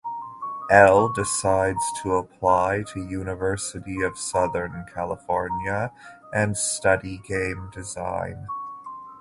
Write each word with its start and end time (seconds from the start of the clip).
Elle 0.71 1.13
decides 1.13 1.83
to 2.01 2.15
apply 2.15 2.85
to 2.91 2.99
University 3.03 4.01
of 4.01 4.17
Southern 4.17 4.83
California 4.91 5.91
and 6.33 6.57
study 6.57 7.19
game 7.27 7.69
design. 7.71 8.47